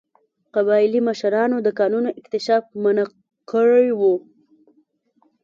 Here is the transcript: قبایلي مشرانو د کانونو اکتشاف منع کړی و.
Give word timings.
قبایلي 0.55 0.99
مشرانو 1.09 1.57
د 1.63 1.67
کانونو 1.79 2.09
اکتشاف 2.19 2.63
منع 2.83 3.05
کړی 3.51 3.89
و. 3.99 4.01